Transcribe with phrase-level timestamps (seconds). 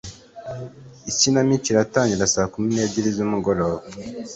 [1.11, 3.79] Ikinamico iratangira saa kumi n'ebyiri z'umugoroba.